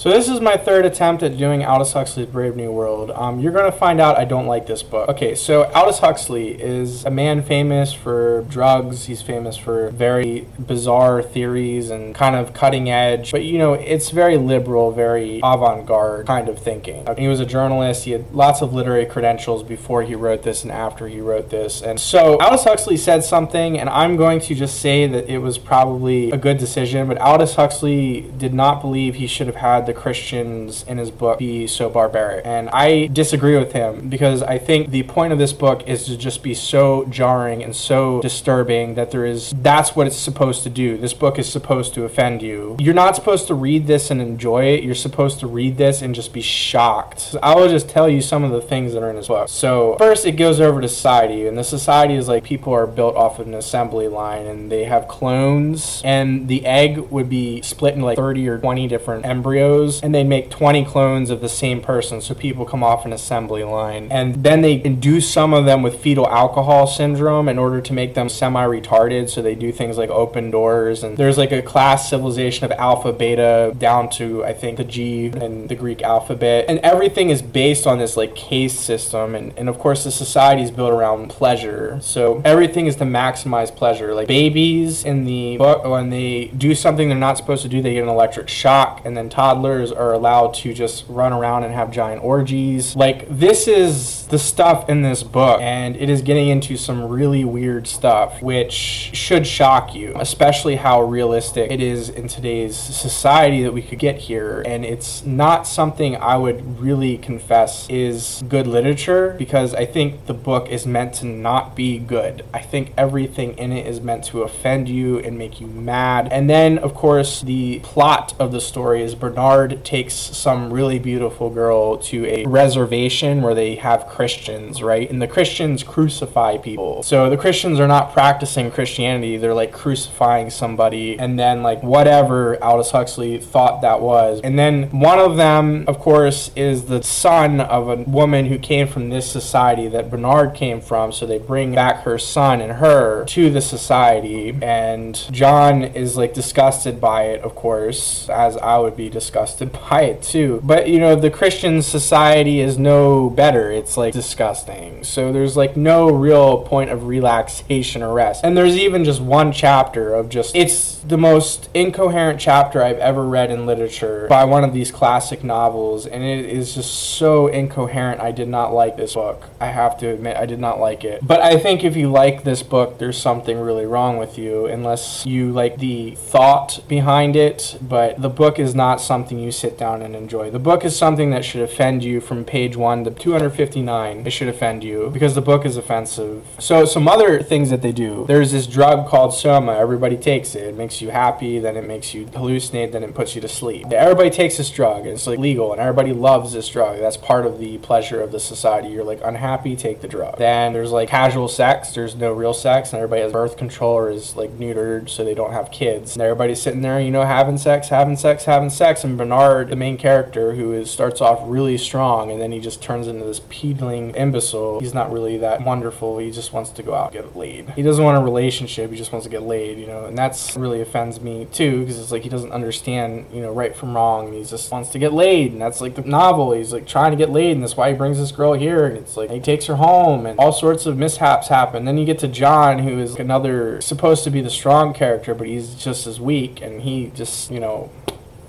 [0.00, 3.10] So this is my third attempt at doing Aldous Huxley's Brave New World.
[3.10, 5.10] Um, you're going to find out I don't like this book.
[5.10, 9.04] Okay, so Aldous Huxley is a man famous for drugs.
[9.04, 13.30] He's famous for very bizarre theories and kind of cutting edge.
[13.30, 17.06] But you know, it's very liberal, very avant-garde kind of thinking.
[17.18, 18.04] He was a journalist.
[18.04, 21.82] He had lots of literary credentials before he wrote this and after he wrote this.
[21.82, 25.58] And so Aldous Huxley said something, and I'm going to just say that it was
[25.58, 27.06] probably a good decision.
[27.06, 31.38] But Aldous Huxley did not believe he should have had the Christians in his book
[31.38, 32.46] be so barbaric.
[32.46, 36.16] And I disagree with him because I think the point of this book is to
[36.16, 40.70] just be so jarring and so disturbing that there is that's what it's supposed to
[40.70, 40.96] do.
[40.96, 42.76] This book is supposed to offend you.
[42.78, 44.84] You're not supposed to read this and enjoy it.
[44.84, 47.34] You're supposed to read this and just be shocked.
[47.42, 49.48] I will just tell you some of the things that are in this book.
[49.48, 53.16] So, first it goes over to society, and the society is like people are built
[53.16, 57.94] off of an assembly line and they have clones, and the egg would be split
[57.94, 61.80] into like 30 or 20 different embryos and they make 20 clones of the same
[61.80, 64.08] person so people come off an assembly line.
[64.10, 68.14] And then they induce some of them with fetal alcohol syndrome in order to make
[68.14, 71.02] them semi-retarded so they do things like open doors.
[71.02, 75.26] And there's like a class civilization of alpha beta down to i think the g
[75.26, 76.66] in the greek alphabet.
[76.68, 79.34] And everything is based on this like caste system.
[79.34, 81.98] And, and of course the society is built around pleasure.
[82.02, 84.14] So everything is to maximize pleasure.
[84.14, 87.94] Like babies in the book when they do something they're not supposed to do they
[87.94, 91.90] get an electric shock and then toddlers are allowed to just run around and have
[91.90, 92.94] giant orgies.
[92.96, 97.44] Like, this is the stuff in this book, and it is getting into some really
[97.44, 103.72] weird stuff, which should shock you, especially how realistic it is in today's society that
[103.72, 104.62] we could get here.
[104.64, 110.34] And it's not something I would really confess is good literature because I think the
[110.34, 112.44] book is meant to not be good.
[112.54, 116.28] I think everything in it is meant to offend you and make you mad.
[116.32, 121.50] And then, of course, the plot of the story is Bernard takes some really beautiful
[121.50, 125.10] girl to a reservation where they have Christians, right?
[125.10, 127.02] And the Christians crucify people.
[127.02, 132.62] So the Christians are not practicing Christianity, they're like crucifying somebody, and then like whatever
[132.62, 134.42] Aldous Huxley thought that was.
[134.44, 138.86] And then one of them, of course, is the son of a woman who came
[138.86, 141.12] from this society that Bernard came from.
[141.12, 146.34] So they bring back her son and her to the society, and John is like
[146.34, 150.60] disgusted by it, of course, as I would be disgusted by it too.
[150.62, 153.70] But you know, the Christian society is no better.
[153.72, 155.04] It's like disgusting.
[155.04, 158.44] So there's like no real point of relaxation or rest.
[158.44, 163.24] And there's even just one chapter of just it's the most incoherent chapter I've ever
[163.24, 168.20] read in literature by one of these classic novels and it is just so incoherent.
[168.20, 169.48] I did not like this book.
[169.60, 171.26] I have to admit I did not like it.
[171.26, 175.26] But I think if you like this book, there's something really wrong with you unless
[175.26, 180.02] you like the thought behind it, but the book is not something you sit down
[180.02, 180.50] and enjoy.
[180.50, 183.99] The book is something that should offend you from page 1 to 259.
[184.08, 186.44] It should offend you because the book is offensive.
[186.58, 188.24] So some other things that they do.
[188.26, 189.72] There's this drug called soma.
[189.76, 190.64] Everybody takes it.
[190.64, 193.86] It makes you happy, then it makes you hallucinate, then it puts you to sleep.
[193.92, 195.06] Everybody takes this drug.
[195.06, 196.98] It's like legal and everybody loves this drug.
[196.98, 198.88] That's part of the pleasure of the society.
[198.88, 200.38] You're like unhappy, take the drug.
[200.38, 201.94] Then there's like casual sex.
[201.94, 205.34] There's no real sex and everybody has birth control or is like neutered so they
[205.34, 206.14] don't have kids.
[206.14, 209.76] And everybody's sitting there, you know, having sex, having sex, having sex and Bernard, the
[209.76, 213.40] main character, who is starts off really strong and then he just turns into this
[213.80, 214.80] peedling imbecile.
[214.80, 216.18] He's not really that wonderful.
[216.18, 217.70] He just wants to go out and get laid.
[217.70, 218.90] He doesn't want a relationship.
[218.90, 221.98] He just wants to get laid, you know, and that's really offends me too because
[221.98, 224.32] it's like he doesn't understand, you know, right from wrong.
[224.32, 226.52] He just wants to get laid, and that's like the novel.
[226.52, 228.86] He's like trying to get laid, and that's why he brings this girl here.
[228.86, 231.84] And it's like he takes her home, and all sorts of mishaps happen.
[231.84, 235.46] Then you get to John, who is another supposed to be the strong character, but
[235.46, 237.90] he's just as weak, and he just, you know,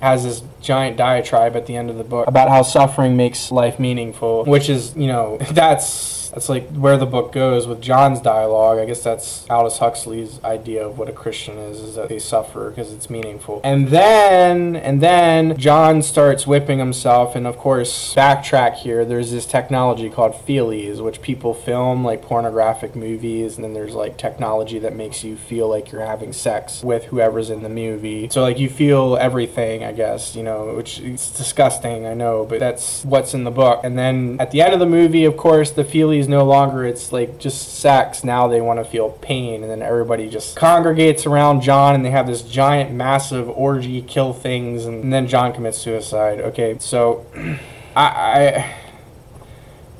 [0.00, 3.78] has this giant diatribe at the end of the book about how suffering makes life
[3.80, 8.78] meaningful, which is, you know, that's that's like where the book goes with John's dialogue.
[8.78, 12.70] I guess that's Aldous Huxley's idea of what a Christian is, is that they suffer
[12.70, 13.60] because it's meaningful.
[13.64, 19.46] And then, and then John starts whipping himself, and of course, backtrack here, there's this
[19.46, 24.94] technology called Feelies, which people film like pornographic movies, and then there's like technology that
[24.94, 28.28] makes you feel like you're having sex with whoever's in the movie.
[28.30, 32.60] So like you feel everything, I guess, you know, which is disgusting, I know, but
[32.60, 33.80] that's what's in the book.
[33.84, 37.12] And then at the end of the movie, of course, the Feelies no longer it's
[37.12, 38.24] like just sex.
[38.24, 42.10] Now they want to feel pain, and then everybody just congregates around John, and they
[42.10, 46.40] have this giant, massive orgy, kill things, and, and then John commits suicide.
[46.40, 47.26] Okay, so
[47.94, 48.74] I, I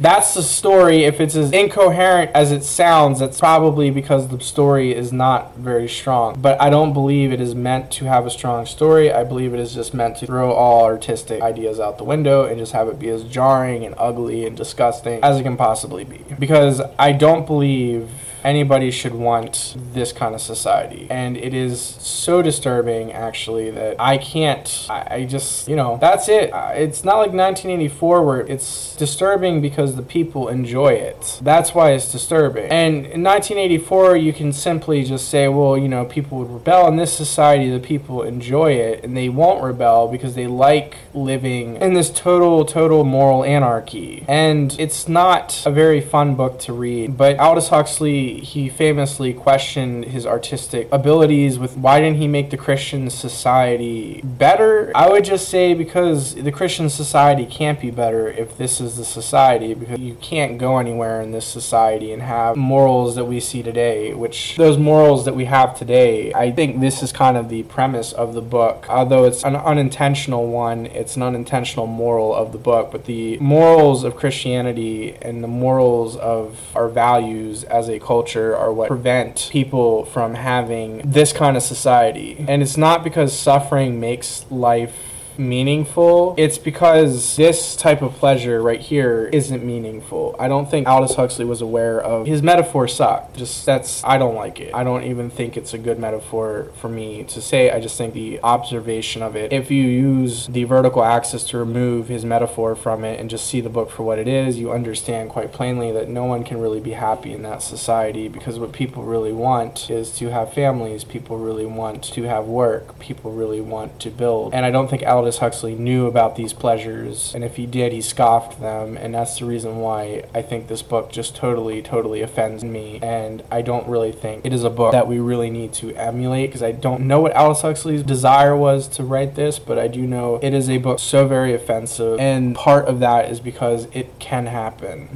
[0.01, 1.05] That's the story.
[1.05, 5.89] If it's as incoherent as it sounds, that's probably because the story is not very
[5.89, 6.41] strong.
[6.41, 9.13] But I don't believe it is meant to have a strong story.
[9.13, 12.59] I believe it is just meant to throw all artistic ideas out the window and
[12.59, 16.25] just have it be as jarring and ugly and disgusting as it can possibly be.
[16.39, 18.09] Because I don't believe
[18.45, 21.07] anybody should want this kind of society.
[21.11, 26.29] And it is so disturbing, actually, that I can't, I, I just, you know, that's
[26.29, 26.53] it.
[26.53, 31.39] Uh, It's not like 1984 where it's disturbing because the people enjoy it.
[31.43, 32.71] That's why it's disturbing.
[32.71, 36.89] And in 1984, you can simply just say, well, you know, people would rebel.
[36.89, 41.77] In this society, the people enjoy it and they won't rebel because they like living
[41.77, 44.25] in this total, total moral anarchy.
[44.29, 47.17] And it's not a very fun book to read.
[47.17, 52.57] But Aldous Huxley, he famously questioned his artistic abilities with why didn't he make the
[52.57, 54.93] Christian society better?
[54.95, 59.05] I would just say because the Christian society can't be better if this is the
[59.05, 63.63] society, because you can't go anywhere in this society and have morals that we see
[63.63, 67.63] today, which those morals that we have today, I think this is kind of the
[67.65, 68.87] premise of the book.
[68.89, 74.05] Although it's an unintentional one, it's an unintentional moral of the book, but the morals
[74.05, 78.18] of Christianity and the morals of our values as a culture
[78.57, 82.45] are what prevent people from having this kind of society.
[82.49, 84.95] And it's not because suffering makes life
[85.39, 86.35] meaningful.
[86.37, 90.37] It's because this type of pleasure right here isn't meaningful.
[90.39, 93.37] I don't think Aldous Huxley was aware of his metaphor sucked.
[93.37, 94.75] Just that's I don't like it.
[94.75, 97.71] I don't even think it's a good metaphor for me to say.
[97.71, 99.53] I just think the observation of it.
[99.53, 103.61] If you use the vertical axis to remove his metaphor from it and just see
[103.61, 106.81] the book for what it is, you understand quite plainly that no one can really
[106.81, 111.05] be happy in that society because what people really want is to have families.
[111.05, 112.99] People really want to have work.
[112.99, 114.55] People really want to build.
[114.55, 118.01] And I don't think Aldous Huxley knew about these pleasures, and if he did, he
[118.01, 122.65] scoffed them, and that's the reason why I think this book just totally, totally offends
[122.65, 125.95] me, and I don't really think it is a book that we really need to
[125.97, 129.87] emulate, because I don't know what Aldous Huxley's desire was to write this, but I
[129.87, 133.87] do know it is a book so very offensive, and part of that is because
[133.93, 135.11] it can happen.